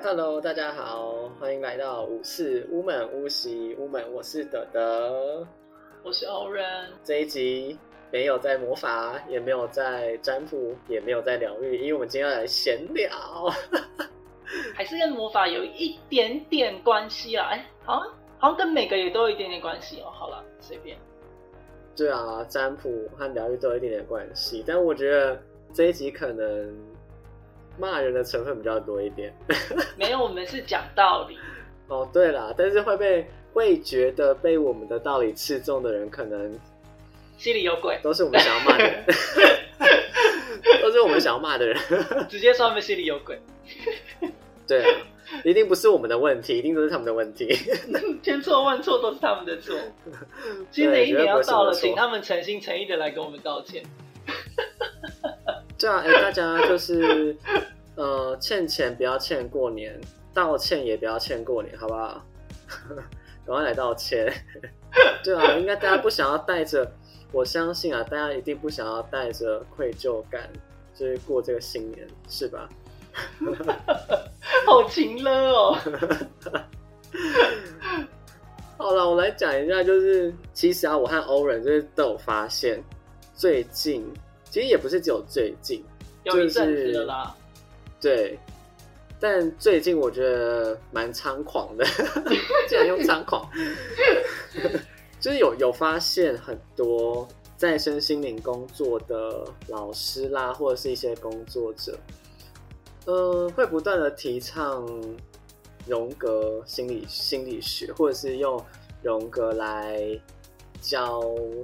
[0.00, 5.44] Hello，大家好，欢迎来到五四屋门屋席屋门，我是德德，
[6.04, 6.88] 我是欧人。
[7.02, 7.76] 这一集
[8.12, 13.10] 没有在魔法，也没有在占卜，也没有在疗愈，因为我们今天要来闲聊，
[14.72, 17.48] 还是跟魔法有一点点关系啊？
[17.50, 20.10] 哎，好像好像跟每个也都有一点点关系哦。
[20.12, 20.96] 好了，随便。
[21.96, 26.72] 对啊，占卜和疗愈都有一点点关系，但我觉得这一集可能
[27.78, 29.32] 骂人的成分比较多一点。
[29.96, 31.38] 没有，我们是讲道理。
[31.88, 36.58] 哦，对啦，但是会被会觉得被我们的道理刺中的人，可能
[37.36, 39.04] 心里有鬼，都是我们想要骂的人，
[40.82, 41.78] 都是我们想要骂的人，
[42.28, 43.38] 直接说他们心里有鬼。
[44.66, 44.90] 对啊。
[45.44, 47.54] 一定不是我们的问题，一定都是他们的问题。
[48.22, 49.76] 千错万错都是他们的错。
[50.72, 53.82] 新的一年要到了，请他们诚心诚意的来跟我们道歉。
[55.78, 57.36] 对啊，哎，大家就是
[57.94, 59.98] 呃，欠钱不要欠过年，
[60.34, 62.22] 道歉也不要欠过年，好不好？
[63.46, 64.32] 赶快来道歉。
[65.22, 66.90] 对啊，应该大家不想要带着，
[67.32, 70.50] 我相信啊，大家一定不想要带着愧疚感，
[70.94, 72.68] 就是过这个新年，是吧？
[74.66, 75.76] 好情了哦！
[78.76, 82.82] 好了，我来讲一下，就是其实啊，我和欧人就是都有发现，
[83.34, 84.04] 最近
[84.50, 85.84] 其实也不是只有最近，
[86.24, 87.34] 有一阵子啦。
[88.00, 88.38] 对，
[89.20, 91.84] 但最近我觉得蛮猖狂的，
[92.68, 93.48] 竟然用猖狂，
[95.20, 97.26] 就是有有发现很多
[97.56, 101.98] 在身心灵工作的老师啦，或者是一些工作者。
[103.06, 104.86] 呃，会不断的提倡
[105.86, 108.62] 荣格心理心理学，或者是用
[109.02, 109.98] 荣格来
[110.80, 111.22] 教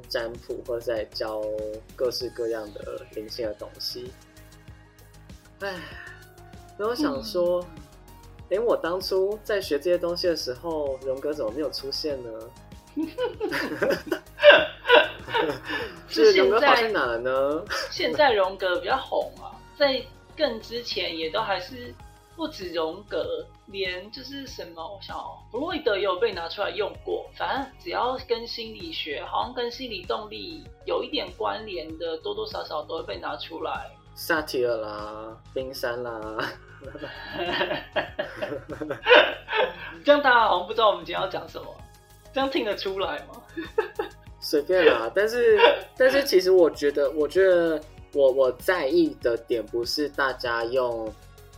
[0.08, 1.42] 占卜，或者在教
[1.96, 4.12] 各式各样的灵性的东西。
[5.60, 5.74] 哎，
[6.78, 7.64] 那我想说，
[8.50, 12.30] 哎，我当初在学这些东西的时候，荣格怎么没有出现呢？
[16.08, 17.64] 是荣格跑去哪了呢？
[17.90, 20.04] 现在荣格比较红啊，在。
[20.36, 21.94] 更之前也都还是
[22.36, 25.16] 不止荣格，连就是什么，我想
[25.50, 27.26] 弗洛伊德也有被拿出来用过。
[27.36, 33.90] 反正只要跟心理学，好像跟心理动力有一点关联的，多多少少都会被拿出来。
[34.14, 36.20] 萨提尔啦，冰山啦，
[40.04, 41.66] 这样大家好像不知道我们今天要讲什么，
[42.32, 43.40] 这样听得出来吗？
[44.40, 45.58] 随便啦，但是
[45.96, 47.80] 但是其实我觉得，我觉得。
[48.16, 51.12] 我我在意的点不是大家用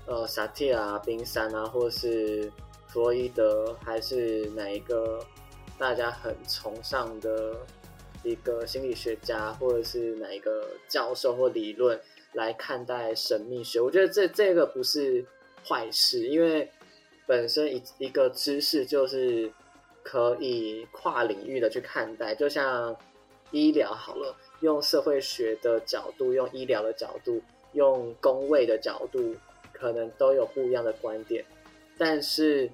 [0.06, 2.50] 呃萨提亚冰山啊，或是
[2.86, 5.24] 弗洛伊德，还是哪一个
[5.78, 7.56] 大家很崇尚的
[8.22, 12.00] 一个心理学家，或者是哪一个教授或理论
[12.32, 13.80] 来看待神秘学。
[13.80, 15.24] 我觉得这这个不是
[15.66, 16.70] 坏事，因为
[17.26, 19.52] 本身一一个知识就是
[20.02, 22.96] 可以跨领域的去看待，就像
[23.50, 24.34] 医疗好了。
[24.60, 27.42] 用社会学的角度，用医疗的角度，
[27.74, 29.36] 用工位的角度，
[29.78, 31.44] 可能都有不一样的观点。
[31.98, 32.70] 但是，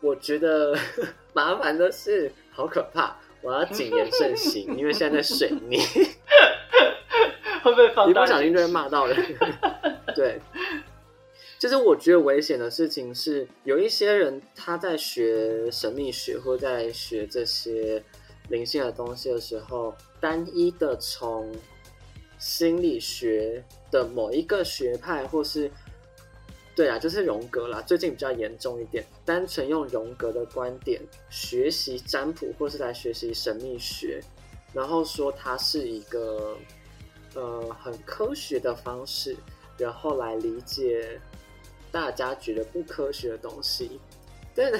[0.00, 0.76] 我觉得
[1.34, 3.16] 麻烦的是，好可怕！
[3.42, 5.78] 我要谨言慎行， 因为现在在水逆，
[7.62, 8.08] 会不会放？
[8.08, 9.16] 一不小心就会骂到人。
[10.14, 10.40] 对，
[11.58, 18.02] 就是我觉得危险的事情是，有一些人他在学神秘学或在学这些。
[18.50, 21.50] 灵性的东西的时候，单一的从
[22.38, 25.70] 心理学的某一个学派，或是
[26.74, 34.20] 对啊，就是荣格啦，最近比较严重一点，单纯用荣格的观点学习占卜，或是来学习神秘学，
[34.72, 36.56] 然后说它是一个
[37.34, 39.36] 呃很科学的方式，
[39.78, 41.20] 然后来理解
[41.92, 44.00] 大家觉得不科学的东西。
[44.54, 44.72] 但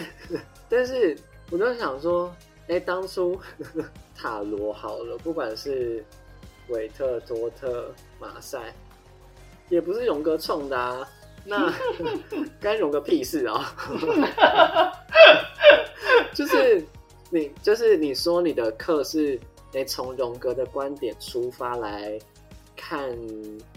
[0.69, 1.17] 但是，
[1.51, 2.35] 我就想说。
[2.67, 3.39] 哎，当初
[4.17, 6.03] 塔罗好了，不管是
[6.69, 8.75] 韦特、多特、马赛，
[9.69, 11.07] 也不是荣格创的啊，
[11.45, 11.73] 那
[12.61, 13.77] 干荣个屁事啊！
[16.35, 16.85] 就是
[17.31, 19.39] 你，就是你说你的课是
[19.73, 22.19] 你从荣格的观点出发来
[22.77, 23.17] 看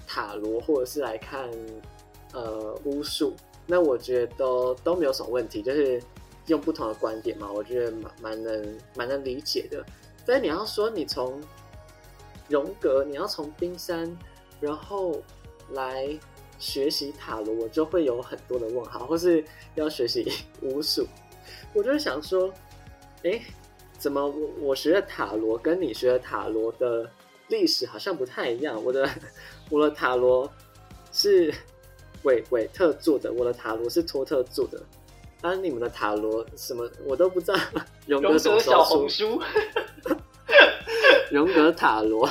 [0.08, 1.50] 塔罗，或者是来看
[2.34, 3.36] 呃巫术，
[3.66, 6.02] 那我觉得都都没有什么问题，就是。
[6.48, 9.86] 用不同的观点嘛，我觉得蛮蛮能蛮能理解的。
[10.26, 11.42] 但是你要说你从
[12.48, 14.10] 荣格，你要从冰山，
[14.62, 15.22] 然后
[15.72, 16.08] 来
[16.60, 19.44] 学习塔罗，我就会有很多的问号，或是
[19.76, 20.32] 要学习
[20.62, 21.08] 巫术，
[21.74, 22.54] 我就想说，
[23.24, 23.42] 哎，
[23.98, 27.10] 怎么我我学的塔罗跟你学的塔罗的
[27.48, 28.84] 历史好像不太一样？
[28.84, 29.10] 我的
[29.72, 30.52] 我的塔罗
[31.12, 31.54] 是。
[32.24, 34.84] 韦韦特做的，我的塔罗是托特做的。
[35.42, 37.60] 啊，你们的塔罗什么我都不知道。
[38.08, 39.40] 荣格小红书，
[41.32, 42.28] 荣格塔罗，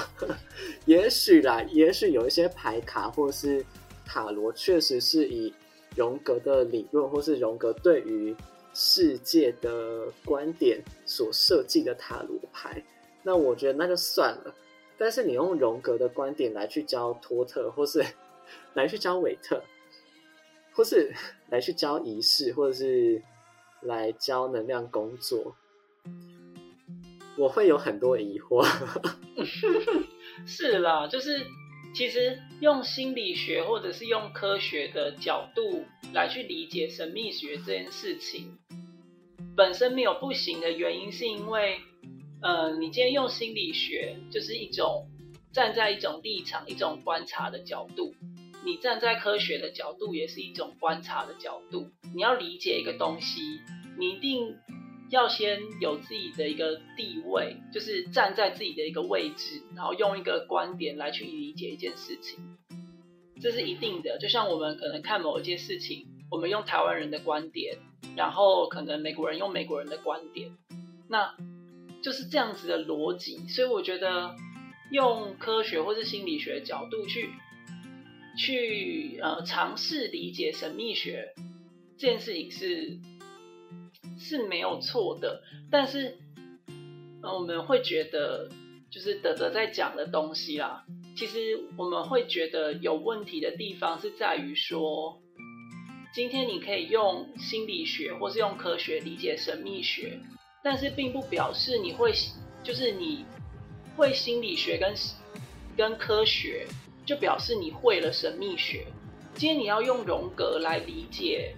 [0.87, 3.65] 也许啦，也许有一些牌卡或是
[4.07, 5.53] 塔罗，确实是以
[5.95, 8.35] 荣格的理论或是荣格对于
[8.73, 12.83] 世界的观点所设计的塔罗牌。
[13.23, 14.55] 那我觉得那就算了。
[14.97, 18.03] 但是你用荣格的观点来去教托特，或是
[18.73, 19.63] 来去教韦特。
[20.73, 21.11] 或是
[21.49, 23.23] 来去教仪式，或者是
[23.81, 25.57] 来教能量工作，
[27.39, 28.63] 我会有很多疑惑。
[30.47, 31.47] 是啦，就是
[31.97, 38.59] 其实用心理学或者是用科学的角度来去理解神秘学这件事情，
[39.57, 41.79] 本身没有不行的原因，是因为，
[42.43, 45.09] 呃，你今天用心理学就是一种
[45.55, 48.15] 站在一种立场、一种观察的角度。
[48.63, 51.89] 你站在科学的角度，也是一种观察的角度。
[52.15, 53.41] 你要理解一个东西，
[53.99, 54.59] 你一定
[55.11, 62.39] 要先有自己的一个地位，就是站在自己的一个位置，然后用一个观点来去理解一件事情，
[63.41, 64.19] 这是一定的。
[64.19, 67.79] 就像我们可能看某一件事情，我们用台湾人的观点，
[68.17, 70.51] 然后可能美国人用美国人的观点，
[71.09, 71.35] 那
[72.03, 73.47] 就是这样子的逻辑。
[73.49, 74.35] 所以我觉得
[74.91, 77.31] 用科学或是心理学角度去。
[78.39, 81.33] 去呃尝试理解神秘学
[81.97, 82.99] 这件事情是
[84.19, 86.17] 是没有错的，但是
[87.23, 88.49] 呃我们会觉得
[88.91, 90.85] 就是德德在讲的东西啦，
[91.17, 95.21] 其实我们会觉得有问题的地方是在于说，
[96.15, 100.19] 今天你可以用心理学或是用科学理解神秘学，
[100.63, 102.13] 但是并不表示你会
[102.63, 103.25] 就是你
[103.97, 104.95] 会心理学跟
[105.77, 106.67] 跟科学。
[107.07, 108.85] 就表示你会了神秘学。
[109.35, 111.55] 今天你要用荣格来理解，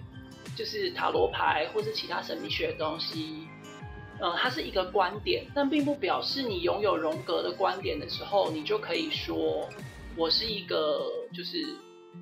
[0.55, 3.47] 就是塔罗牌或是其他神秘学的东西，
[4.21, 9.69] 嗯，它是一个观点，但并不表示你拥有荣格的观点的时候，你就可以说
[10.17, 11.65] 我是一个就是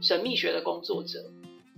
[0.02, 1.20] 神秘学的工作者。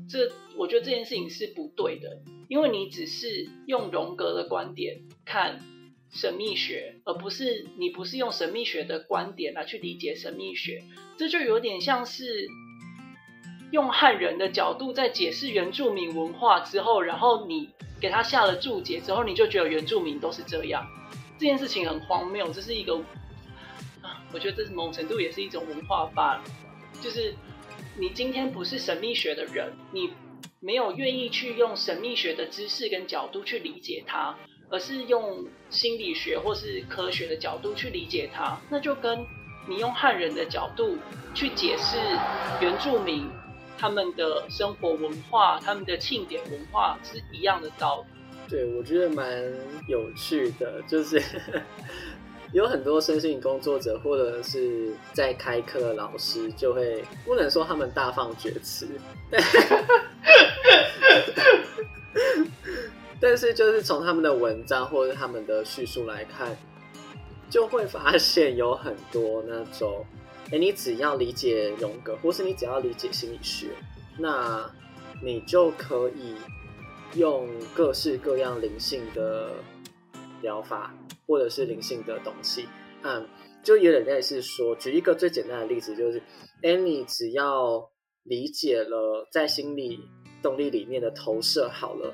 [0.10, 5.62] 这我觉得这件事情是不对的，因为你只是用荣格的观点看
[6.12, 10.84] 神秘学，而不是你不是用神秘学的观点来去理解神秘学。
[11.18, 12.48] 这就有点像是
[13.72, 17.70] 用汉人的角度在解释原住民文化之后，然后你
[18.00, 20.88] 给他下了注解之后，你就觉得原住民都是这样。
[21.38, 22.96] 这件事情很荒谬，这是一个
[24.02, 26.44] 啊，我觉得这是某种程度也是一种文化吧。
[27.02, 27.34] 就是
[27.98, 30.12] 你今天不是神秘学的人，你
[30.60, 34.36] 没有愿意去用神秘学的知识跟角度去理解它，
[34.70, 39.26] 而是用心理学或是科学的角度去理解它，那就跟。
[39.68, 40.98] 你用汉人的角度
[41.36, 41.98] 去解释
[42.60, 43.30] 原住民
[43.80, 48.08] 他们的生活文化、他们的庆典文化是一样的道理。
[48.50, 49.42] 对，我觉得蛮
[49.88, 51.22] 有趣的，就是
[52.52, 58.86] 有很多身心工作者或者是在开课的老师，就会不能说他们大放厥词，
[63.22, 66.58] 但是就是从他们的文章或者他们的叙述来看。
[67.52, 70.06] 就会发现有很多那种，
[70.52, 73.68] 哎，你只要理解荣格，或是你只要理解心理学，
[74.18, 74.70] 那
[75.24, 76.36] 你就可以
[77.16, 79.52] 用各式各样灵性的
[80.42, 80.96] 疗法，
[81.28, 82.68] 或者是灵性的东西，
[83.04, 83.28] 嗯，
[83.64, 86.22] 就有点类似说，举一个最简单的例子，就是，
[86.64, 87.90] 哎，你只要
[88.24, 90.00] 理解了在心理
[90.42, 92.14] 动力里面的投射好了，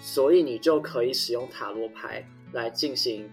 [0.00, 3.28] 所以你就可以使用塔罗牌来进行。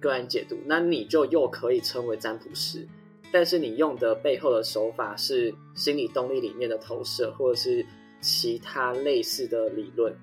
[0.00, 2.86] 个案解读，那你就又可以称为占卜师，
[3.30, 7.84] 但是你用的背后的手法是心理动力里面的投射，或者是
[8.20, 10.14] 其他类似的理论。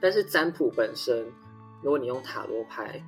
[0.00, 1.26] 但是占卜本身，
[1.82, 3.02] 如果你用塔罗牌，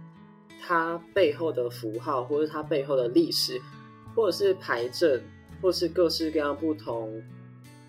[0.60, 3.60] 它背后的符号，或者它背后的历史，
[4.14, 5.22] 或者是牌阵，
[5.60, 7.22] 或是各式各样不同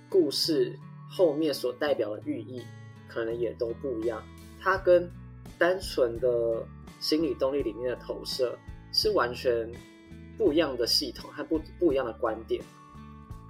[0.09, 0.77] 故事
[1.09, 2.61] 后面所代表的寓意，
[3.07, 4.23] 可能也都不一样。
[4.59, 5.11] 它跟
[5.57, 6.65] 单纯的。
[7.01, 8.57] 心理动力里面的投射
[8.91, 9.69] 是完全
[10.37, 12.61] 不一样的系统和不不一样的观点。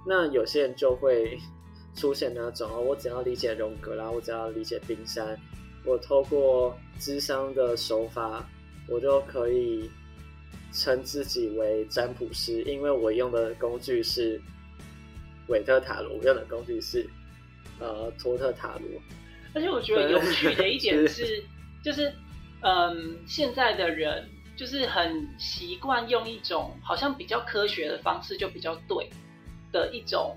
[0.06, 1.38] 那有些人就会
[1.94, 5.38] 出现那种哦，我只要理解荣格啦，我只要理解冰山，
[5.84, 8.48] 我透过智商的手法，
[8.88, 9.90] 我就可以
[10.72, 14.40] 称自己为占卜师，因为我用的工具是
[15.48, 17.08] 韦特塔罗，我用的工具是
[17.78, 19.00] 呃托特塔罗。
[19.54, 21.44] 而且我觉得有趣的一点是，
[21.82, 22.12] 就是。
[22.62, 29.10] 嗯，现在的人就是很习惯用一种好像比较科学的方式，就比较对
[29.70, 30.36] 的一种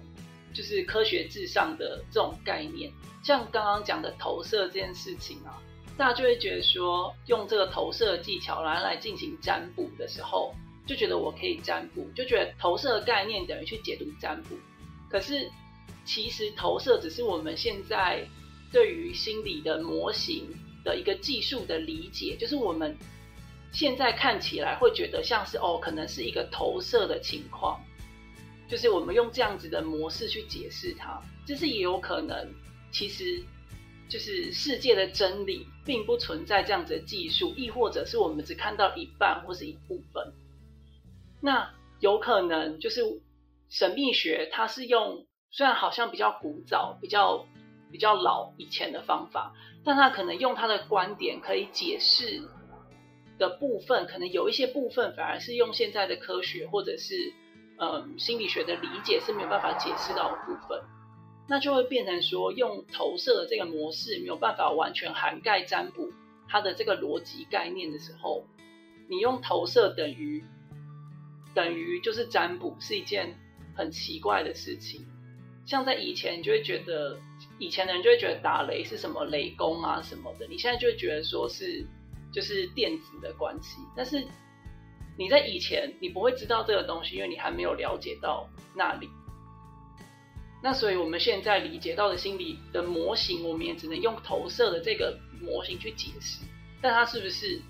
[0.54, 2.92] 就是科学至上的这种概念。
[3.24, 5.62] 像刚刚讲的投射这件事情啊，
[5.98, 10.54] 大家就会觉得说，用这个投射技巧来来进行占卜的时候，
[10.86, 14.56] 就觉得我可以占卜，就觉得投射的概念等于去解读占卜。
[15.10, 15.50] 可是
[16.06, 18.28] 其实投射只是我们现在
[18.72, 20.48] 对于心理的模型
[20.84, 22.98] 的一个技术的理解，就是我们
[23.72, 27.80] 现在看起来会觉得像是哦，可能是一个投射的情况，
[28.68, 32.36] 就是我们用这样子的模式去解释它，就是也有可能。
[32.92, 33.44] 其实，
[34.10, 40.34] 就是世界的真理并不存在这样子的技术，亦或者是我们只看到一半或是一部分。
[41.40, 43.04] 那有可能就是
[43.70, 47.46] 神秘学，它是用虽然好像比较古早、比较
[47.92, 49.54] 比较老以前的方法，
[49.86, 52.42] 但它可能用它的观点可以解释
[53.40, 57.34] 的部分，可能有一些部分反而是用现在的科学或者是
[57.78, 60.80] 嗯心理学的理解是没有办法解释到的部分。
[61.48, 66.12] 那就会变成说，用投射的这个模式没有办法完全涵盖占卜
[66.48, 68.46] 它的这个逻辑概念的时候，
[69.10, 70.44] 你用投射等于
[71.56, 73.36] 等于就是占卜是一件
[73.76, 75.04] 很奇怪的事情。
[75.66, 77.18] 像在以前，你就会觉得
[77.58, 81.84] 以前的人就会觉得打雷是什么雷公啊什么的，你现在就会觉得说是
[82.32, 83.78] 就是电子的关系。
[83.96, 84.24] 但是
[85.18, 89.10] 你在以前你不会知道这个东西，因为你还没有了解到那里。
[90.62, 96.44] 那所以，我们现在理解到的心理的模型，我们也只能用投射的这个模型去解释，
[96.82, 97.62] 但它是不是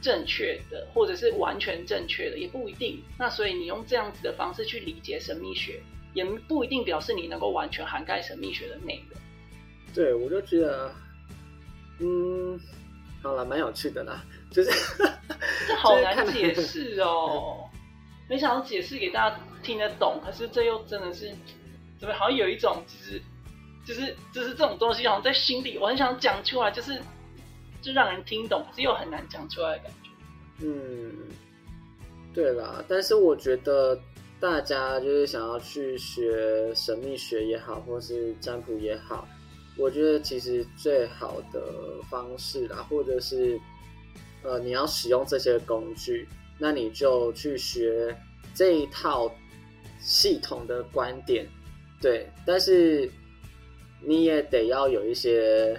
[0.00, 3.02] 正确的，或者是完全正确的，也不一定。
[3.18, 5.82] 那所以，你用这样子的方式去理解神秘学，
[6.14, 9.20] 也不一定表示你能够完全涵盖神秘学的内容。
[9.92, 10.94] 对，我就觉得，
[11.98, 12.60] 嗯，
[13.22, 14.70] 好了，蛮有趣的啦，就是
[15.68, 17.68] 这好难解释哦，
[18.28, 21.30] 没想到解释给大家听得懂，可是这又真的是。
[21.98, 23.22] 怎么好像有一种就是，
[23.84, 26.98] 就是就是这种东西好像在心里，我很想讲出来，就是
[27.82, 30.10] 就让人听懂，可是又很难讲出来的感觉。
[30.62, 31.12] 嗯，
[32.32, 34.00] 对啦，但是我觉得
[34.40, 39.28] 大家就是想要去学神秘学也好，或是占卜也好，
[39.80, 41.62] 我觉得其实最好的
[42.10, 43.58] 方式啦，或者是
[44.42, 48.14] 呃你要使用这些工具，那你就去学
[48.54, 49.32] 这一套
[49.98, 51.46] 系统的观点。
[52.00, 53.10] 对，但是
[54.02, 55.78] 你也得要有一些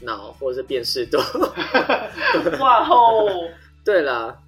[0.00, 1.18] 脑或者是辨识度。
[2.60, 3.26] 哇吼！
[3.84, 4.38] 对啦，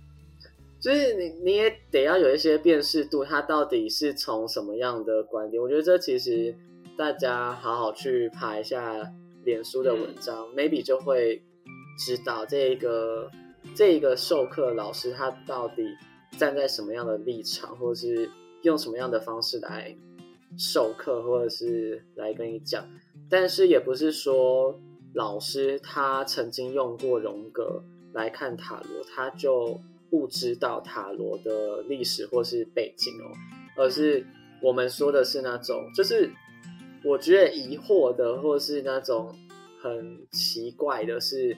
[0.80, 5.62] 就是你你也得要有一些辨识度，它到底是从什么样的观点？
[5.62, 6.54] 我觉得这其实
[7.00, 9.10] 大家好好去爬一下
[9.42, 11.42] 脸书的文章，maybe 就会
[11.98, 13.30] 知道这个
[13.74, 15.82] 这一个授课老师他到底
[16.36, 18.28] 站在什么样的立场，或者是
[18.60, 19.96] 用什么样的方式来。
[20.58, 22.86] 授课或者是来跟你讲，
[23.30, 24.78] 但是也不是说
[25.14, 29.80] 老师他曾经用过荣格来看塔罗，他就
[30.10, 33.32] 不知道塔罗的历史或是背景哦，
[33.78, 34.26] 而是
[34.62, 36.30] 我们说的是那种，就是
[37.04, 39.34] 我觉得疑惑的或是那种
[39.80, 41.56] 很奇怪的是，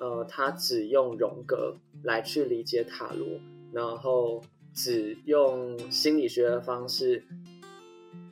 [0.00, 3.26] 呃，他只用荣格来去理解塔罗，
[3.72, 4.42] 然后
[4.74, 7.24] 只用心理学的方式。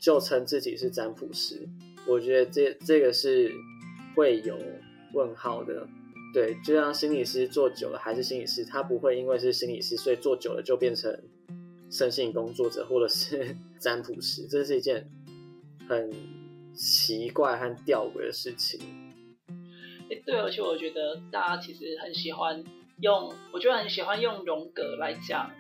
[0.01, 1.67] 就称自己是占卜师，
[2.07, 3.51] 我觉得这这个是
[4.15, 4.59] 会有
[5.15, 5.89] 问号的。
[6.35, 11.19] 对，就像心理师做久了还是心理师，他不会因为是心理师，所以做久了就变成
[11.91, 15.09] 身心工作者或者是 占卜师，这是一件
[15.89, 16.11] 很
[16.75, 18.81] 奇怪和吊诡的事情。
[20.11, 22.63] 哎，对，而且我觉得大家其实很喜欢
[23.01, 25.51] 用，我觉得很喜欢用荣格来讲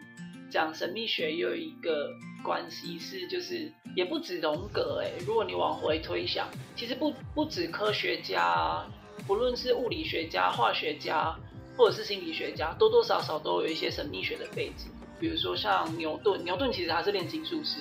[0.50, 2.10] 讲神秘学，有一个
[2.42, 3.72] 关系是就是。
[3.96, 8.84] 也不止荣格哎，如果你往回推想，其实不不止科学家，
[9.24, 11.32] 不论是物理学家、化学家，
[11.76, 14.90] 或者是心理学家，多多少少都有一些神秘学的背景。
[15.20, 17.78] 比如说像牛顿，牛顿其实他是炼金术师，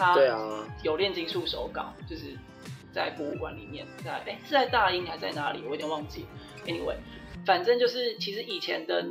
[0.00, 0.16] 他
[0.82, 2.34] 有炼金术手稿，就是
[2.90, 5.60] 在博物馆里面，在哎是在大英还是在哪里？
[5.64, 6.24] 我有点忘记。
[6.64, 6.96] Anyway，
[7.44, 9.04] 反正就是其实以前的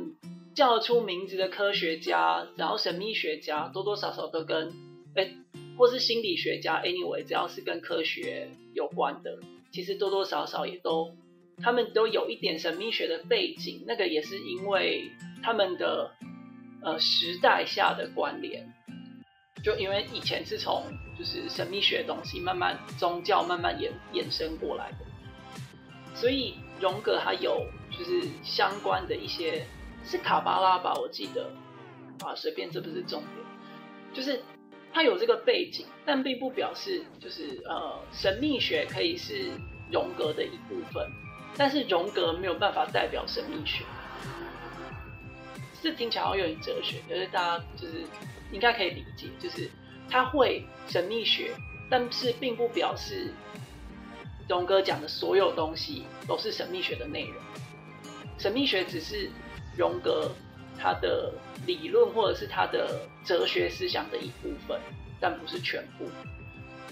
[0.52, 4.72] 叫出名字的科学家，然后神秘学家，多多少少都跟
[5.14, 5.30] 哎。
[5.78, 9.38] 或是心理学家，anyway，只要是跟科学有关的，
[9.72, 11.14] 其实多多少少也都，
[11.62, 13.84] 他们都有一点神秘学的背景。
[13.86, 15.10] 那个也是因为
[15.42, 16.10] 他们的
[16.82, 18.74] 呃时代下的关联，
[19.62, 20.84] 就因为以前是从
[21.18, 24.98] 就是神秘学东西慢慢宗教慢慢衍衍生过来的，
[26.14, 29.66] 所以荣格他有就是相关的一些
[30.04, 31.50] 是卡巴拉吧，我记得
[32.24, 34.42] 啊，随便这不是重点，就是。
[34.92, 39.52] 他有这个背景，但并不表示就是呃神秘学可以是
[39.88, 41.08] 荣格的一部分，
[41.56, 43.84] 但是荣格没有办法代表神秘学。
[45.82, 48.04] 这听起来好像有点哲学，可是大家就是
[48.52, 49.70] 应该可以理解，就是
[50.10, 51.52] 他会神秘学，
[51.88, 53.32] 但是并不表示
[54.46, 57.34] 荣格讲的所有东西都是神秘学的内容。
[58.38, 59.30] 神秘学只是
[59.76, 60.30] 荣格
[60.78, 61.32] 他的
[61.66, 64.78] 理论或者是他的哲学思想的一部分，
[65.18, 66.06] 但不是全部。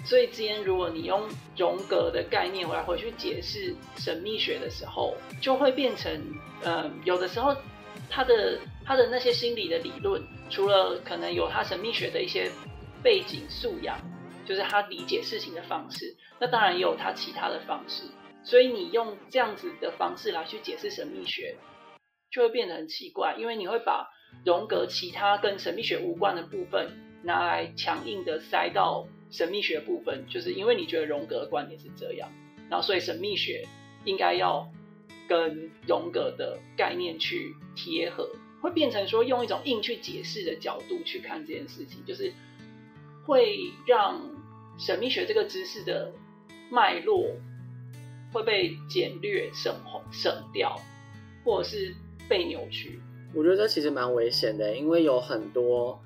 [0.04, 6.18] 所以今天如果你用荣格的概念来回去解释神秘学的时候，就会变成，
[6.62, 7.54] 嗯，有的时候
[8.08, 8.58] 他的。
[8.88, 12.50] 他的那些心理的理论，除了可能有他神秘学的一些
[13.02, 14.00] 背景素养，
[14.46, 18.04] 就是他理解事情的方式，那当然也有他其他的方式。
[18.42, 21.54] 所以你用这样子的方式来去解释神秘学，
[22.30, 24.08] 就会变得很奇怪，因为你会把
[24.46, 32.30] 荣格其他跟神秘学无关的部分拿来强硬的塞到神秘学部分，就是因为你觉得荣格的观点是这样，
[32.70, 33.68] 然后所以神秘学
[34.06, 34.66] 应该要
[35.28, 38.26] 跟荣格的概念去贴合。
[38.60, 42.32] 会变成说用一种硬去解释的角度去看这件事情，就是
[43.24, 44.20] 会让
[44.78, 46.12] 神秘学这个知识的
[46.70, 47.30] 脉络
[48.32, 49.74] 会被简略、省
[50.10, 50.76] 省掉，
[51.44, 51.94] 或者是
[52.28, 53.00] 被扭曲。
[53.34, 56.00] 我觉得这其实蛮危险的，因为有很多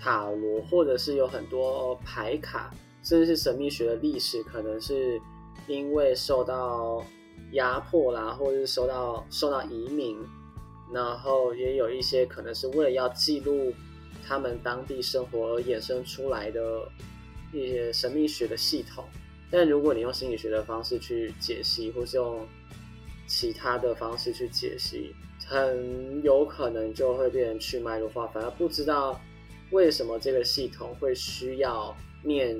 [0.00, 5.20] 塔罗，或者是有很多牌卡，甚至是神秘学的历史，可能是
[5.66, 7.04] 因为受到
[7.52, 10.18] 压迫啦，或者是受到受到移民。
[10.92, 13.72] 然后也有一些可能是为了要记录
[14.26, 16.88] 他们当地生活而衍生出来的
[17.52, 19.04] 一些神秘学的系统，
[19.50, 22.46] 但如果你用心理学的方式去解析，或是用
[23.26, 25.14] 其他的方式去解析，
[25.46, 29.20] 很有可能就会变成去脉络化，反而不知道
[29.70, 32.56] 为什么这个系统会需要念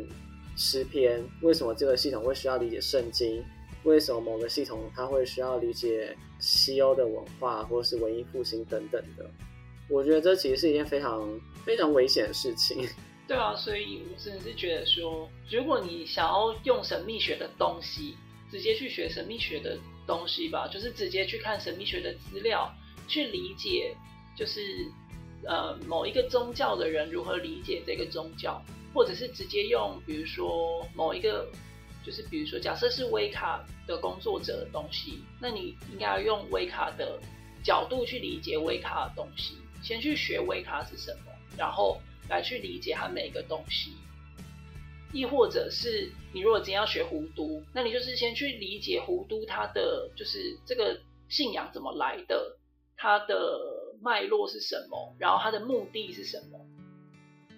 [0.57, 3.43] 诗篇，为什么这个系统会需要理解圣经。
[3.87, 9.25] 为什么某个系统它会需要理解西欧的文化，或是文艺复兴等等的？
[9.89, 12.87] 我觉得这其实是一件非常非常危险的事情。
[13.29, 18.17] 对啊，所以我真的是觉得说，如果你想要用神秘学的东西，
[18.51, 22.69] 直接去学神秘学的东西吧，就是直接去看神秘学的资料，
[23.07, 23.97] 去理解，
[24.37, 24.61] 就是
[25.45, 28.61] 呃某一个宗教的人如何理解这个宗教，
[28.93, 31.49] 或者是直接用，比如说某一个。
[32.07, 37.19] 就是比如说，假设是微卡的工作者的东西，那你应该要用微卡的
[37.65, 39.57] 角度去理解微卡的东西。
[39.83, 43.93] 先去学微卡是什么，然后来去理解它每一个东西。
[45.13, 50.97] 亦或者是你如果今天要学弧都，那你就是先去理解弧都它的就是这个
[51.29, 52.57] 信仰怎么来的，
[52.97, 53.61] 它的
[54.01, 56.59] 脉络是什么，然后它的目的是什么，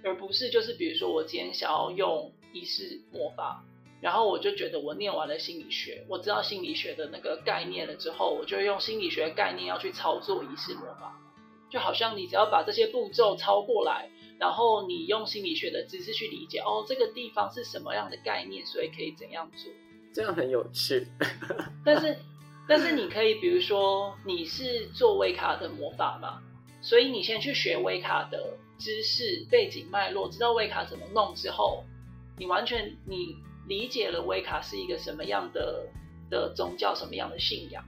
[0.04, 3.62] 而不是就是比如说我今天想要用仪式魔法。
[4.00, 11.18] 然后我就觉得，我念完了心理学，我知道心理学的那个概念了之后，我就用心理学概念要去操作仪式魔法，
[11.68, 14.08] 就好像你只要把这些步骤抄过来，
[14.38, 19.72] 然后你用心理学的知识去理解，哦，这个地方是什么样的概念，所以可以怎样做，
[20.14, 21.04] 这样很有趣。
[21.84, 22.16] 但是，
[22.68, 26.40] 但是你可以，比如说你是做微卡的魔法嘛，
[26.80, 31.82] 所以你先去学微卡的知识背景脉络，知道微卡怎么弄之后，
[32.36, 33.36] 你完全你。
[33.68, 35.86] 理解了威卡是一个什么样的
[36.30, 37.84] 的宗教，什么样的信仰，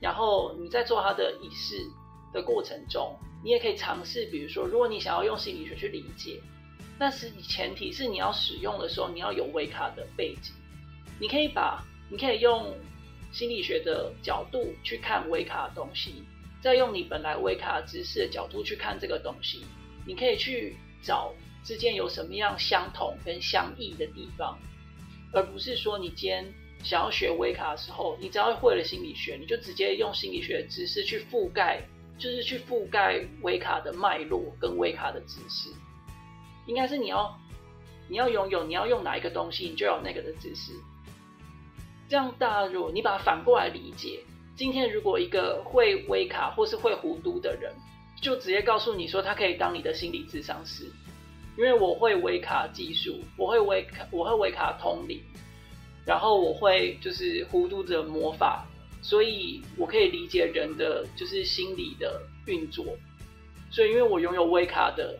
[0.00, 1.78] 然后你在做他的仪式
[2.32, 6.40] 的过程中，你也可以尝试，比如说，如果你想要用心理学去理解，
[6.98, 10.52] 但是前提是你要使用的时候，你要有威卡的背景。
[11.18, 12.76] 你可以把，你可以用
[13.32, 16.22] 心理学的角度去看威卡的东西，
[16.60, 19.64] 再用你本来威卡知识的角度去看这个东西，
[20.06, 21.32] 你可以去找
[21.64, 24.58] 之间有什么样相同跟相异的地方。
[25.34, 26.46] 而不是说你今天
[26.82, 31.82] 想要学微卡的时候，你只要会了心理学，你就直接用心理学的知识去覆盖，
[32.18, 35.70] 就是去覆盖微卡的脉络跟微卡的知识。
[36.66, 37.36] 应该是你要
[38.08, 40.72] 你要拥有你要用哪一个东西，你就有那个的知识。
[42.08, 44.20] 这样大家如果你把它反过来理解，
[44.56, 47.74] 今天如果一个会微卡或是会弧都的人，
[48.20, 50.90] 就直接告诉你说他可以当你的心理智商师。
[51.56, 55.20] 因为我会维卡技术，我会维卡，我会维卡通灵，
[56.04, 58.66] 然后我会就是弧度的魔法，
[59.00, 62.84] 所以我可以理解人的就是心理的运作。
[63.70, 65.16] 所以因为我拥有维卡的，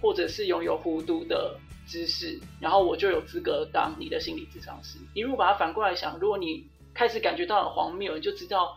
[0.00, 4.98] 或者是拥有弧度的知识，然后我就有资格当你的心理智商师。
[5.14, 8.76] 你如果把它反过来想，如果你开始感觉到很荒谬，你就知道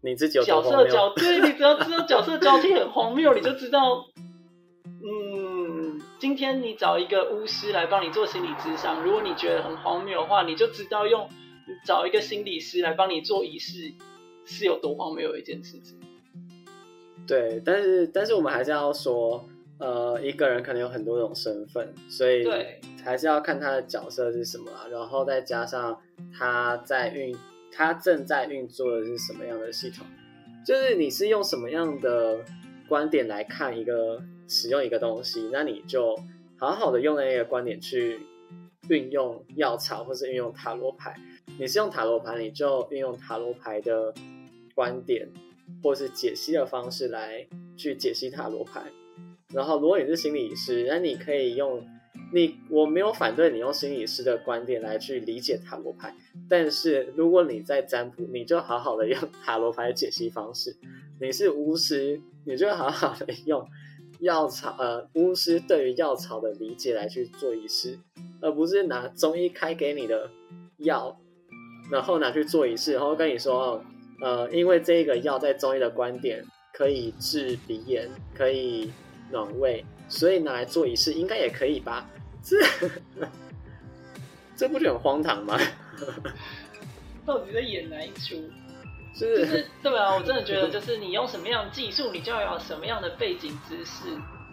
[0.00, 4.04] 你自己角色交对，你只要知道角色交替很荒谬，你就知道。
[5.00, 11.28] 嗯，今天你找一个巫师来帮你做心理咨商，如果你觉得很荒谬的话，你就知道用
[11.84, 13.92] 找一个心理师来帮你做仪式
[14.44, 16.00] 是有多荒谬的一件事情。
[17.26, 26.00] 对，但是但是我们还是要说，呃，一个人可能有很多种身份，所以对，还是要看他的角色是什么啊，然后再加上
[26.36, 27.36] 他在运，
[27.70, 30.04] 他正在运作的是什么样的系统，
[30.66, 32.44] 就是你是用什么样的
[32.88, 36.18] 观点来看一个使用一个东西，那你就
[36.56, 38.18] 好好的用那个观点去
[38.88, 41.14] 运用药草，或是运用塔罗牌。
[41.60, 44.12] 你是用塔罗牌，你就运用塔罗牌的
[44.74, 45.28] 观点。
[45.82, 48.82] 或是解析的方式来去解析塔罗牌，
[49.52, 51.86] 然后如果你是心理师，那你可以用
[52.32, 56.16] 你我没有反对你用心理师的观点来去理解塔罗牌，
[56.48, 60.72] 但是如果你在占卜，你就好好的用 塔罗牌的解析方式；
[61.20, 63.68] 你是巫师，你就好好的用
[64.20, 67.98] 药草呃巫师对于药草的理解来去做仪式，
[68.40, 70.30] 而不是拿中医开给你的
[70.78, 71.18] 药，
[71.90, 73.82] 然后拿去做仪式，然后跟你说。
[74.20, 78.90] 呃，因为这个药在中医的观点可以治鼻炎，可以
[79.30, 82.04] 暖胃，所以拿来做仪式应该也可以吧？
[82.42, 82.56] 这
[84.58, 85.56] 这不就很荒唐吗？
[87.24, 88.42] 到底在演哪一出？
[89.14, 94.04] 就是对啊，我真的觉得，就是你用什么样的技术，你就要有什么样的背景知识，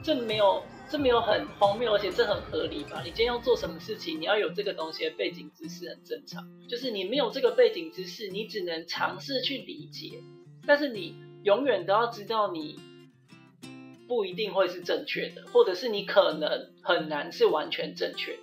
[0.03, 0.63] 这没有。
[0.87, 3.01] 这没有很荒谬，而且这很合理吧？
[3.03, 6.47] 你今天要做什么事情，你要有这个东西的背景知识，很正常。
[6.69, 10.21] 就是你没有这个背景知识，你只能尝试去理解，
[10.67, 12.79] 但是你永远都要知道，你
[14.07, 18.39] 不一定会是正确的，或者是你可能很难是完全正确的。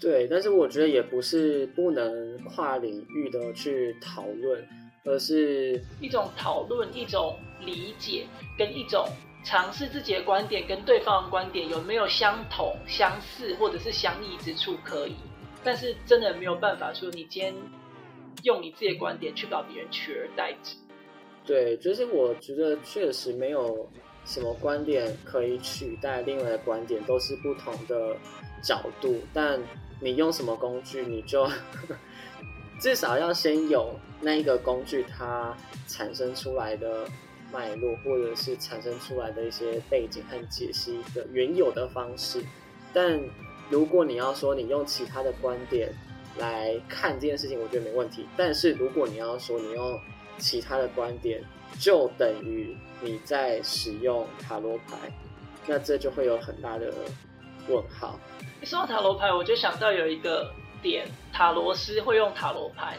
[0.00, 4.66] 对，但是我觉得也不是不能跨领域的去讨论，
[5.04, 9.06] 而是一种讨论，一种理解，跟一种。
[9.44, 15.16] 尝试自己的观点跟对方的观点有没有相同、相似或者是相异之处可以，
[15.64, 17.52] 但是真的没有办法说你今天
[18.44, 20.76] 用你自己的观点去把别人取而代之。
[21.44, 23.90] 对，就是我觉得确实没有
[24.24, 28.16] 什么观点可以取代另外的观点，都是不同的
[28.62, 29.20] 角度。
[29.34, 29.60] 但
[30.00, 31.50] 你用什么工具，你就
[32.82, 37.06] 至少要先有那一个工具它产生出来的。
[37.52, 42.42] 脉络，或者是产生出来的一些背景和解析的原有的方式，
[42.94, 43.20] 但
[43.68, 45.92] 如果你要说你用其他的观点
[46.38, 48.26] 来看这件事情，我觉得没问题。
[48.38, 50.00] 但是如果你要说你用
[50.38, 51.44] 其他的观点，
[51.78, 55.12] 就等于你在使用塔罗牌，
[55.66, 56.90] 那这就会有很大的
[57.68, 58.18] 问号。
[58.62, 60.50] 一说到塔罗牌，我就想到有一个
[60.82, 62.98] 点：塔罗师会用塔罗牌，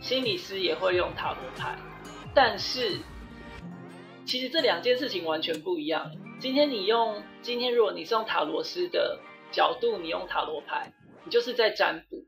[0.00, 1.76] 心理师也会用塔罗牌，
[2.34, 2.98] 但是。
[4.24, 6.12] 其实这两件事情完全不一样。
[6.38, 9.18] 今天你用，今天如果你是用塔罗师的
[9.50, 10.92] 角度，你用塔罗牌，
[11.24, 12.24] 你就是在占卜。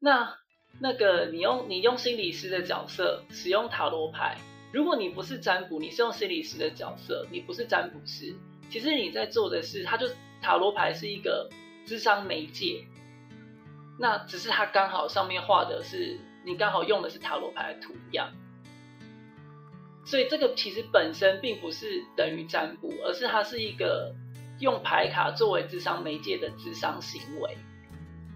[0.00, 0.34] 那
[0.80, 4.38] 那个你用你用心理师的角色使用塔罗牌，
[4.72, 8.34] 如果你不是占卜，你是用心理师的角色，你不是占卜师，
[8.70, 10.08] 其实你在做的是，它就
[10.40, 11.50] 塔罗牌是一个
[11.84, 12.82] 智商媒介。
[13.98, 18.30] 那只是它刚好上面画的是你刚好用的是塔罗牌的图样。
[20.04, 24.14] 所以这个其实本身并不是等于占卜，而是它是一个
[24.58, 27.56] 用牌卡作为智商媒介的智商行为。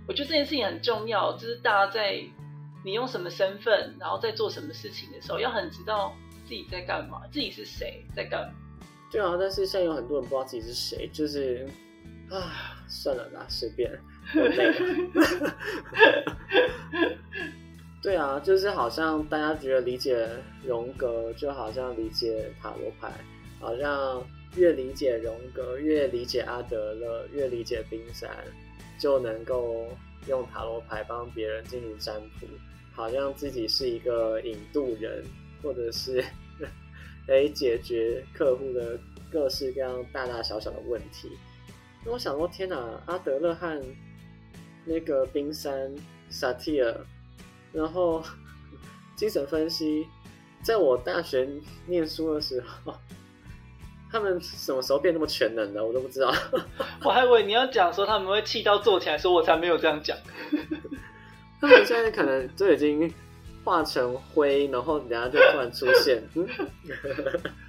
[0.06, 2.22] 我觉得这件事情很重要，就是大家在
[2.82, 6.14] 你用什么身份，然后在做什么事情的时候，要很知道
[6.46, 8.54] 自己在干嘛，自己是谁在干嘛。
[9.10, 11.68] 对啊，但是现在有很多人不知道自己是谁，就是
[12.30, 13.90] 啊，算了啦，随便，
[18.00, 20.28] 对啊，就是好像大家觉得理解
[20.64, 23.10] 荣格，就好像理解塔罗牌，
[23.60, 24.24] 好像
[24.56, 28.30] 越理解荣格，越理解阿德勒，越理解冰山，
[28.98, 29.88] 就能够
[30.28, 32.46] 用塔罗牌帮别人进行占卜，
[32.92, 35.24] 好像自己是一个引渡人，
[35.62, 36.24] 或者是
[37.26, 38.96] 可 以解决客户的
[39.30, 41.36] 各式各样大大小小的问题。
[42.04, 43.82] 那我想说，天哪，阿德勒和
[44.88, 45.94] 那个冰山
[46.30, 46.94] 萨提尔。
[47.70, 48.22] 然后，
[49.14, 50.06] 精神分析，
[50.62, 51.46] 在我大学
[51.86, 52.94] 念书的时候，
[54.10, 56.32] 他们什么时候变那么全能的，我都不知道。
[57.04, 60.16] 我还以为你要讲说他们会气到坐起来，说我才没有这样讲。
[61.60, 63.12] 他们现在可能就已经
[63.64, 66.22] 化成灰，然后等下就突然出现，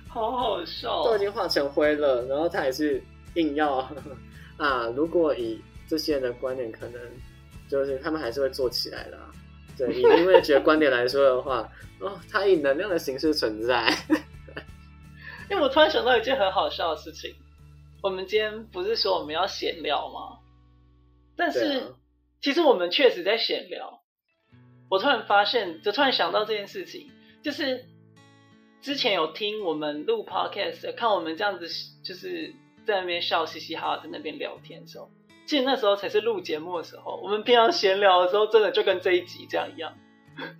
[0.07, 3.03] 好好笑，都已经化成灰了，然后他也是
[3.33, 3.85] 硬要
[4.57, 4.87] 啊！
[4.95, 7.01] 如果以这些人的观点，可能
[7.67, 9.19] 就是他们还是会做起来的。
[9.77, 13.91] 对，以音乐学观点来说的话， 哦，它以能量的形式存在。
[15.49, 17.33] 因为我突然想到一件很好笑的事情，
[18.03, 20.37] 我们今天不是说我们要闲聊吗？
[21.35, 21.95] 但是啊
[22.41, 24.01] 其实我们确实在闲聊。
[24.89, 27.11] 我突然发现，就突然想到这件事情，
[27.43, 27.85] 就是
[28.81, 31.67] 之前有听我们录 podcast，看我们这样子，
[32.03, 32.53] 就是
[32.85, 35.11] 在那边笑嘻嘻哈哈，在那边聊天的时候，
[35.49, 37.19] 其实那时候才是录节目的时候。
[37.23, 39.93] 我们平常闲聊的时候，真的就跟这一集这样一样。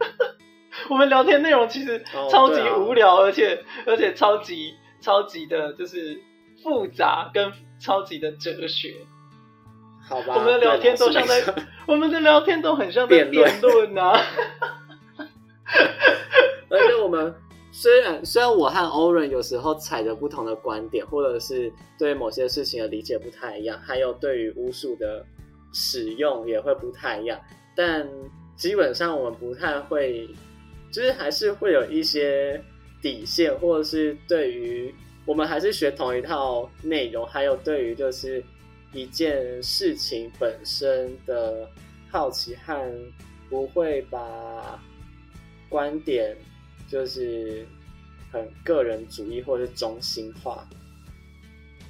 [0.90, 6.20] 我们聊天内容其实哦超级无聊，而且而且超级超级的，就是
[6.64, 8.96] 复杂跟超级的哲学。
[10.08, 11.44] 好吧，我们的聊天都像在
[11.86, 14.20] 我们的聊天都很像在辩论辩论啊。
[16.72, 17.36] 而且我们
[17.82, 25.26] 虽然虽然我和欧仁有时候踩着不同的观点，或者是对某些事情的理解不太一样，还有对于巫术的
[25.72, 27.40] 使用也会不太一样，
[27.78, 28.06] 但
[28.58, 30.28] 基本上我们不太会，
[30.92, 32.62] 就是还是会有一些
[33.02, 34.94] 底线，或者是对于
[35.26, 38.44] 我们还是学同一套内容，还有对于就是
[38.92, 41.66] 一件事情本身的
[42.12, 42.94] 好奇和
[43.50, 44.78] 不会把
[45.70, 46.36] 观点
[46.90, 47.68] 就是
[48.32, 50.68] 很个人主义或者是中心化。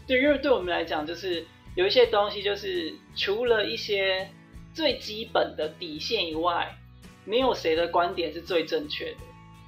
[0.08, 4.30] 对，因为对我们来讲，就是有一些东西，就是除了一些
[4.74, 6.76] 最基本的底线以外，
[7.26, 9.18] 没有谁的观点是最正确的。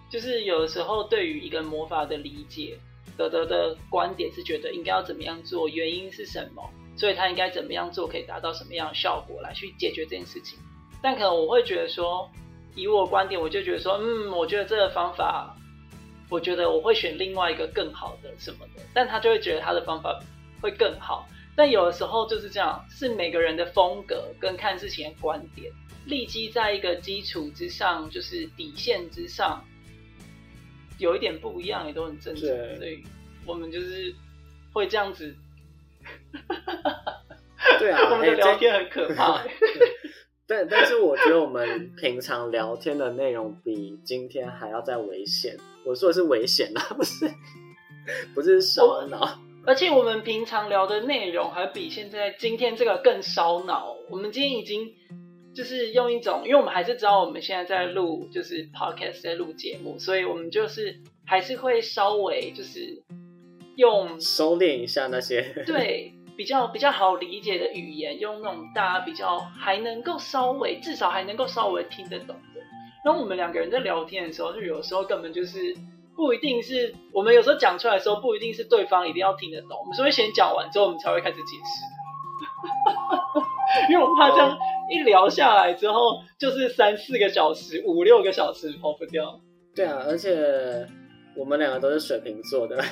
[0.10, 2.78] 就是有的时候对于一个魔法的理解，
[3.16, 10.58] 德德的观点是觉得应该要怎么样做，原因是什么，所以他应该怎么样做可以达到什么样的效果来去解决这件事情。
[11.02, 12.30] 但可能我会觉得说，
[12.76, 15.56] 以我的观点，我就觉得说，嗯，我觉得这个方法，
[16.30, 20.18] 我觉得我会选另外一个更好的什么的，但他就会觉得他的方法
[20.62, 21.28] 会更好。
[21.54, 25.72] 但有的时候就是这样，是每个人的风格跟看事情的观点，
[26.06, 29.62] 立基在一个基础之上，就是底线之上，
[30.98, 32.44] 有一点不一样也都很正常。
[32.78, 33.04] 所以
[33.46, 34.16] 我们就是
[34.72, 35.36] 会这样子，
[37.80, 39.44] 对啊， 我们的聊天很可怕。
[40.52, 45.56] 但但是我觉得我们 平常聊天的内容比今天还要再危险。
[45.86, 47.26] 我说的是危险啊， 不是
[48.36, 49.40] 不是烧脑。
[49.66, 53.96] 而且我们平常聊的内容还比现在今天这个更烧脑。
[54.10, 54.94] 我们今天已经
[55.56, 63.02] 就是用一种，因为我们还是知道我们现在在录就是 podcast 在录节目，所以我们就是还是会稍微就是
[63.78, 72.62] 用收敛一下那些，对比较比较好理解的语言，用那种大家比较还能够稍微至少还能够稍微听得懂的。
[73.06, 75.78] 然后我们两个人在聊天的时候，就有时候根本就是
[76.16, 81.86] 不一定是我们有时候讲出来的时候，不一定是对方一定要听得懂，我们所以先讲完之后，我们才会开始解释。
[83.92, 84.58] 因为我怕这样
[84.90, 89.40] 一聊下来之后，就是三四个小时、五六个小时跑不掉。
[89.76, 90.88] 对啊，而且
[91.38, 92.84] 我们两个都是水瓶座的，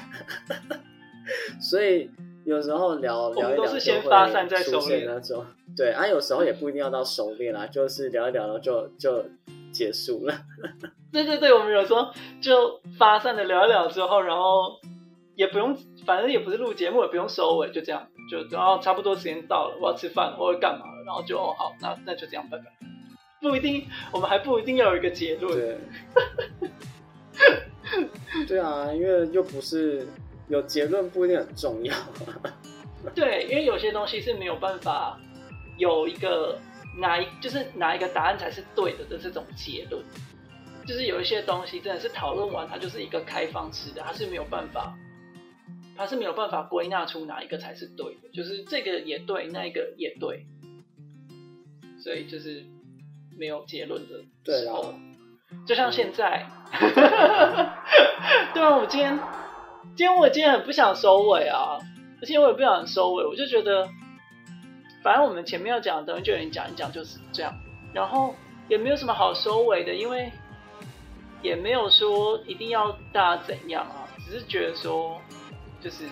[1.59, 2.12] 所以
[2.49, 5.45] 有时候聊聊一聊都是先发散再出收敛现那种，
[5.77, 9.23] 对啊，有时候也不一定要到熟练啦，就是聊一聊然后就就
[9.71, 10.33] 结束了。
[11.13, 14.79] 对对对，我们有时候就发散的聊一聊之后，然后
[15.35, 22.63] 也不用，反正也不是录节目，也不用收尾，就这样，就然后差不多时间到了，我要吃饭，我要干嘛了，然后就哦好，那那就这样，拜拜。
[23.41, 25.55] 不一定，我们还不一定要有一个结论。
[25.55, 25.77] 对，
[28.47, 30.05] 对啊，因为又不是
[30.49, 31.95] 有结论不一定很重要。
[33.15, 35.17] 对，因为有些东西是没有办法
[35.77, 36.59] 有一个
[36.97, 40.03] 哪一就是哪一个答案才是对的的这种结论，
[40.85, 44.97] 就是有一些东西真的是讨论完它就是一个开放式的，它是没有办法，
[45.95, 50.45] 它是没有办法归纳出哪一个才是对的，就是这个也对，那一个也对，
[52.03, 52.65] 所以就是
[53.38, 54.01] 没有结论
[54.43, 54.93] 的时候，
[55.65, 56.45] 就像现在，
[58.53, 59.17] 对啊，我今天
[59.99, 61.77] 今天我今天很不想收尾啊。
[62.21, 63.85] 而且我也不想收尾，我就觉得，
[65.03, 67.53] 反正我们前面要讲的东西就已经讲一讲，就是这样，
[67.93, 68.33] 然后
[68.69, 70.31] 也没有什么好收尾的，因为
[71.41, 75.19] 也没有说一定要大家怎样啊，只是觉得说，
[75.81, 76.05] 就是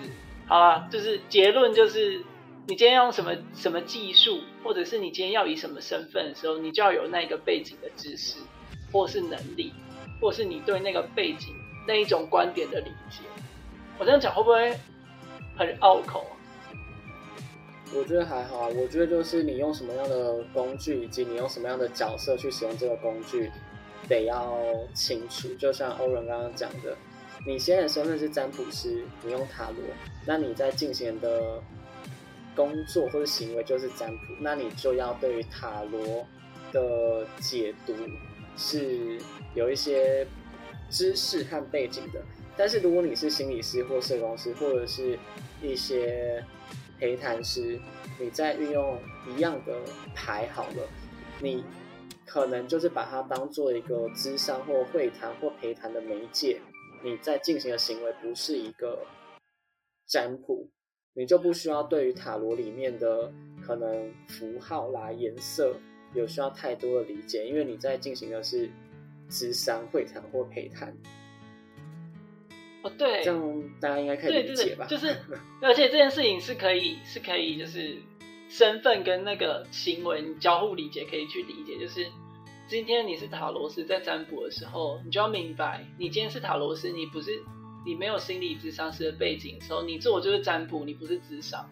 [0.46, 2.22] 好啦，就是结论就是，
[2.66, 8.36] 你今天用什么什么技术，或者是你今天要以什么身份的时候，你就要有那个背景的知识，
[8.92, 9.72] 或是能力，
[10.20, 11.54] 或是你对那个背景
[11.86, 13.22] 那一种观点的理解。
[13.98, 14.78] 我这样讲会不会？
[15.56, 16.32] 很拗口啊。
[17.92, 23.50] 我觉得还好啊，我觉得就是你用什么样的工具，以及你用什么样的角色去使用这个工具，
[24.06, 24.56] 得要
[24.94, 25.48] 清楚。
[25.54, 26.96] 就像欧仁刚刚讲的，
[27.46, 29.82] 你现在的身份是占卜师，你用塔罗，
[30.26, 31.60] 那你在进行的
[32.54, 36.24] 工作或者行为就是占卜，那你就要对于塔罗
[36.70, 37.94] 的解读
[38.56, 39.18] 是
[39.54, 40.26] 有一些
[40.90, 42.22] 知识和背景的。
[42.58, 45.16] 但是如果你是心理师或社工师，或者是
[45.62, 46.44] 一些
[46.98, 47.78] 陪谈师，
[48.18, 49.80] 你在运用一样的
[50.12, 50.88] 牌好了，
[51.40, 51.64] 你
[52.26, 56.60] 可能就是把它当做一个智商或会谈或陪谈的媒介，
[57.04, 59.06] 你在进行的行为不是一个
[60.08, 60.68] 占卜，
[61.14, 63.32] 你就不需要对于塔罗里面的
[63.64, 65.76] 可能符号啦、颜色
[66.12, 68.68] 有需要太多的理解，因为你在进行的是
[69.28, 70.92] 智商会谈或陪谈。
[72.88, 74.86] 哦，对，这样大家应该可以理解吧？
[74.88, 75.16] 对，就是，
[75.62, 77.96] 而且这件事情是可以是可以就是
[78.48, 81.78] 身份跟那个行为交互理解，可以去理解。
[81.78, 82.06] 就是
[82.68, 87.42] 今天你是塔罗斯在占卜的时候，你就要明白，你今天是塔罗斯，你不是
[87.86, 91.68] 你没有心理智商师的背景的时候，你做的就是占卜，你不是智商。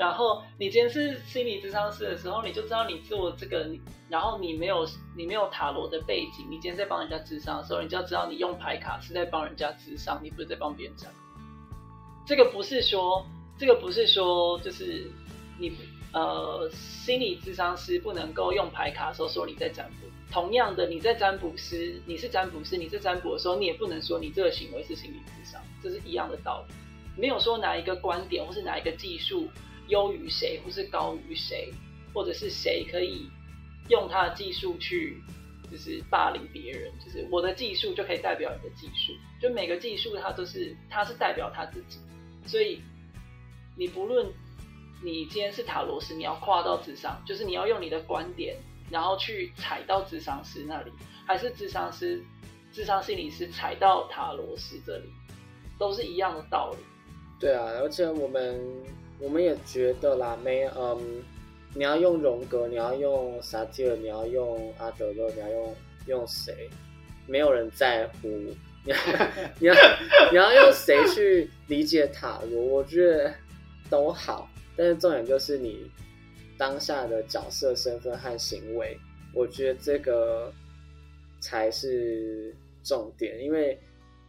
[0.00, 3.68] 然后你今天是心理智商师的时候，你就知道你做这个，
[4.08, 11.18] 然后你没有你没有塔罗的背景，你今天在帮人家智商的时候，你就要知道你用牌卡是在帮人家智商，你不是在帮别人占卜。
[12.26, 13.26] 这个不是说，
[13.58, 15.06] 这个不是说，就是
[15.58, 15.70] 你
[16.14, 20.06] 呃心理智商师不能够用牌卡的时候说你在占卜。
[20.32, 26.74] 同样的，你在占卜师，你是占卜师，你在占卜的时候，你也不能说你这个行为是心理智商，这是一样的道理。
[27.20, 29.46] 没有说哪一个观点或是哪一个技术
[29.90, 31.70] 优于谁，或是高于谁，
[32.14, 33.28] 或者是谁可以
[33.88, 35.20] 用他的技术去
[35.70, 41.98] 就是霸凌别人，就是我的技术就可以代表你的技术，就每个技术它都是它是代表他自己，
[42.46, 42.80] 所以
[43.76, 44.26] 你不论
[45.02, 48.56] 你今天是塔罗师，你要跨到智商，就是你要用你的观点，
[48.90, 50.90] 然后去踩到智商师那里，
[51.26, 52.20] 还是智商师、
[52.72, 55.04] 智商心理师踩到塔罗师这里，
[55.78, 56.78] 都是一样的道理。
[57.38, 58.60] 对啊，而且我们
[59.20, 61.22] 我们也觉得啦，没嗯，
[61.74, 66.68] 你要用荣格，你要用萨提尔，你要用阿德勒，你要用用谁？
[67.26, 68.28] 没有人在乎。
[68.82, 68.96] 你要
[69.60, 69.74] 你要
[70.30, 72.58] 你要用谁去理解塔罗？
[72.62, 73.32] 我觉得
[73.90, 75.90] 都好，但是重点就是你
[76.56, 78.98] 当下的角色身份和行为，
[79.34, 80.50] 我觉得这个
[81.40, 83.78] 才是重点，因为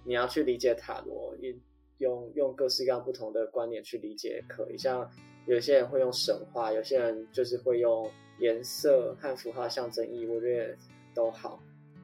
[0.03, 1.55] 你要去理解塔罗，也
[2.01, 4.77] 用用各式各样不同的观点去理解，可以。
[4.77, 5.09] 像
[5.45, 8.09] 有些人会用神话，有些人就是会用
[8.39, 10.75] 颜色和符号象征意义，我觉得
[11.15, 11.59] 都好，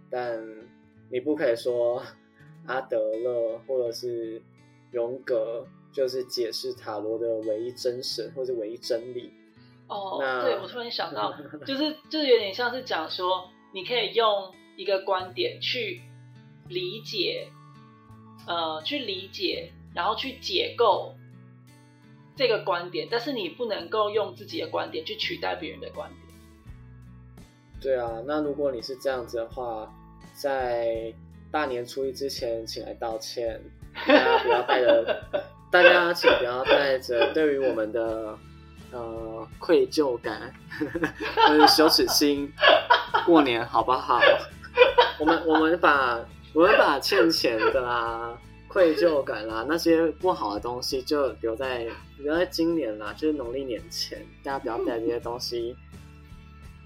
[0.10, 0.42] 但
[1.12, 2.02] 你不可以说
[2.68, 4.42] 阿德勒或者是
[4.92, 9.34] 荣格就是解释塔罗的唯一真神或者唯一真理。
[9.88, 11.34] 哦，对，我突然想到，
[11.66, 16.02] 就是就是有点像是讲说，你可以用一个观点去
[16.68, 17.48] 理解，
[18.46, 21.16] 呃，去理解，然后去解构
[22.36, 26.22] 这个观点，但是你不能够用自己的观点去取代别人的观点。
[27.82, 29.92] 对啊，那如果你是这样子的话，
[30.36, 31.12] 在
[31.52, 33.60] 大年初一之前，请来道歉。
[34.06, 35.24] 大家不要带着，
[35.72, 38.38] 大家请不要带着对于我们的
[38.92, 40.54] 呃愧疚感
[41.36, 42.54] 或者羞耻心
[43.26, 44.22] 过年，好不好？
[45.20, 51.88] 我们我们把我们把欠钱的啦、愧疚感啦那些不好的东西，就留在
[52.20, 55.76] 留在今年啦，就是农历年前，大家不要带这些东西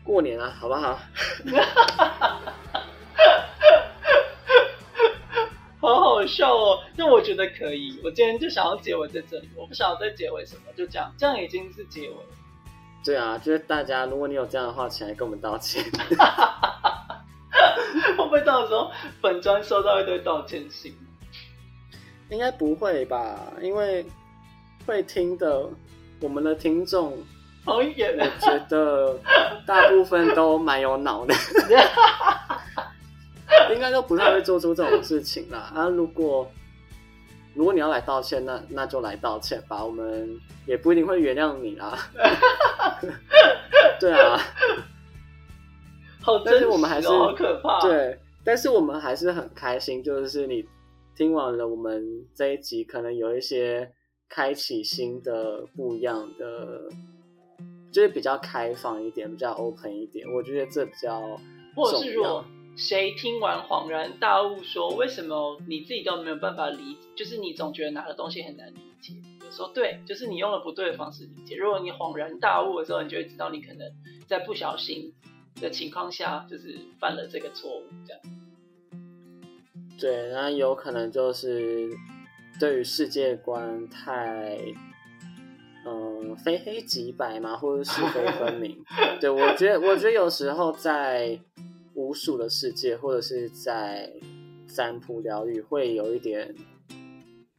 [0.04, 1.00] 过年啊，好不好？
[5.82, 6.80] 好好笑哦！
[6.96, 12.22] 那我觉得可以，我今天就想要结尾在这里，我不想要再结尾什么，就这样，这样已经是结尾了。
[13.04, 15.84] 对啊，就是大家，如果你有这样的话，请来跟我们道歉。
[18.16, 18.92] 会不会到时候
[19.22, 20.96] 本专收到一堆道歉信？
[22.32, 23.38] 应该不会吧？
[23.62, 24.04] 因为
[24.88, 25.70] 会听的，
[26.22, 27.16] 我们的听众，
[27.66, 29.16] 我觉得
[29.68, 31.36] 大部分都蛮有脑的，
[33.76, 35.72] 应该都不太会做出这种事情啦。
[35.76, 36.50] 啊，如果
[37.54, 41.98] 如果你要来道歉，那那就来道歉吧，我们也不一定会原谅你啦。
[44.00, 44.40] 对啊，
[46.24, 50.66] 好、哦，但是我们还是好可怕。，对，但是我们还是很开心，就是你
[51.16, 53.92] 听完了我们这一集，可能有一些
[54.30, 56.90] 开启新的、不一样的，
[57.92, 60.28] 就是比较开放一点，比较 open 一点。
[60.32, 61.40] 我觉得这比较
[61.76, 62.46] 或者是如果。
[62.74, 69.14] 谁听完恍然大悟，说为什么你自己都没有办法理，就是你总觉得哪个东西很难理解。
[69.44, 71.58] 有时候对，就是你用了不对的方式理解。
[71.58, 73.92] 如果你恍然大悟的时候，你就会知道你可能
[74.26, 75.14] 在不小心
[75.60, 78.22] 的情况下，就是犯了这个错误，这样。
[80.02, 81.88] 对，那有可能就是
[82.60, 84.58] 对于世界观太，
[85.86, 88.84] 嗯，非黑即白嘛，或者是非分明。
[89.22, 91.40] 对我觉得，我觉得有时候在
[91.94, 94.12] 无数的世界，或者是在
[94.68, 96.56] 占卜疗愈会有一点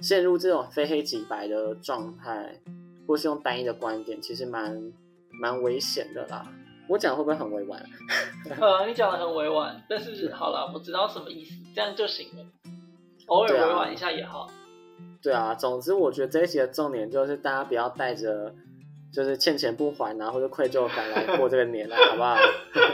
[0.00, 2.60] 陷入这种非黑即白的状态，
[3.06, 4.92] 或是用单一的观点，其实蛮
[5.30, 6.52] 蛮危险的啦。
[6.88, 7.82] 我讲会不会很委婉？
[8.60, 12.44] 呃，你讲的很委婉，但是好了，我知道什么意思，这样就行了。
[13.26, 14.48] 偶尔委婉一下也好。
[15.22, 18.52] 对啊，总之我觉得这一集的重点就是大家不要带着
[19.12, 22.36] 就是欠钱不还啊，或者愧疚感来过这个年了，好不好？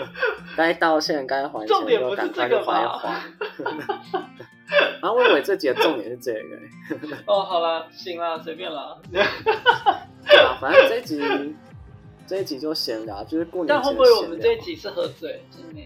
[0.57, 3.23] 该道歉该还钱就赶快就还一还。
[5.01, 7.17] 然后我以为这集的重点是这个。
[7.27, 9.01] 哦，好了，行了，随便了。
[9.11, 9.21] 对
[10.41, 11.19] 啊，反正这一集
[12.29, 13.69] 这一集就闲聊，就是过年。
[13.69, 15.43] 但会不会我们这一集是喝醉？
[15.51, 15.81] 真的，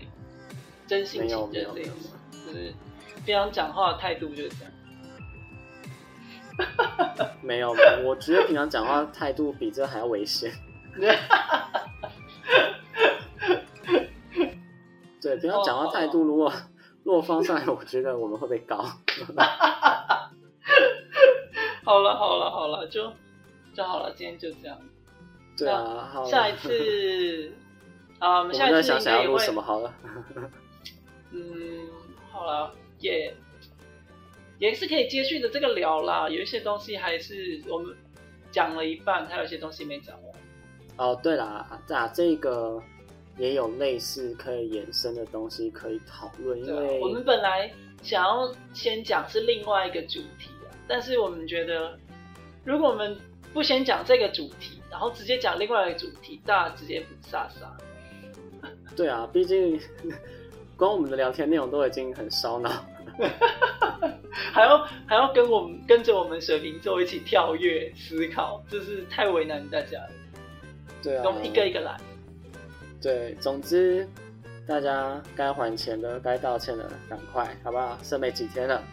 [0.89, 1.95] 真心情真这样，
[2.33, 2.75] 就是
[3.25, 4.73] 平常讲话的态度就是这样。
[7.41, 7.71] 没有，
[8.05, 10.53] 我觉得平常讲话态度比这还要危险。
[15.23, 16.53] 对，平常讲话态度如果
[17.05, 18.79] 如果放上来，我觉得我们会被告。
[21.85, 23.13] 好了好了好了，就
[23.73, 24.77] 就好了，今天就这样。
[25.65, 26.25] 对啊，好。
[26.25, 27.53] 下一次
[28.19, 29.95] 啊，我们下一次想想要录什么好了。
[31.33, 31.89] 嗯，
[32.31, 33.35] 好了，也。
[34.59, 37.93] 也是可以接续的这个聊啦，有一些东西还是我们
[38.53, 40.33] 讲了一半，还有一些东西没讲完。
[40.99, 42.81] 哦，对啦，啊，这个
[43.37, 47.73] 也有类似可以延伸的东西可以讨论，因为我们本来
[48.05, 51.99] 想要先讲是另外一个主题啊，但是我们觉得
[52.63, 53.19] 如果我们
[53.53, 57.67] 不先讲这个主题，然后直接讲另外一个主题，大家直接不飒飒。
[58.95, 59.81] 对啊，毕竟
[60.77, 62.71] 光我们的聊天内容都已经很烧脑。
[64.53, 70.11] 还要还要跟我们跟着我们水瓶座一起跳跃思考，就是太为难大家了。
[71.03, 71.97] 对啊，我们一个一个来。
[73.01, 74.09] 对，总之
[74.67, 77.99] 大家该还钱的、该道歉的，赶快好不好？
[78.03, 78.83] 剩没几天了。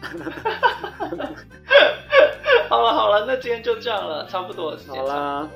[2.68, 4.96] 好了好了，那今天就这样了，差不多时间。
[4.96, 5.48] 好啦，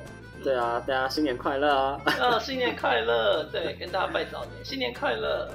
[0.45, 2.01] 对啊，大家新年快乐啊！
[2.21, 3.43] 啊，新年快乐！
[3.51, 5.49] 对，跟大家拜早年，新年快乐！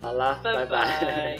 [0.00, 1.36] 好啦，拜拜。